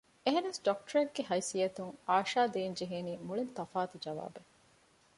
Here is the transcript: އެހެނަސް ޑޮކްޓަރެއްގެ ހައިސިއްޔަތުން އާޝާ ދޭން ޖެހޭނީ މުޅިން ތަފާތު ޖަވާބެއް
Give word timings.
އެހެނަސް 0.25 0.59
ޑޮކްޓަރެއްގެ 0.65 1.23
ހައިސިއްޔަތުން 1.29 1.93
އާޝާ 2.07 2.41
ދޭން 2.53 2.75
ޖެހޭނީ 2.79 3.13
މުޅިން 3.27 3.53
ތަފާތު 3.57 3.95
ޖަވާބެއް 4.03 4.49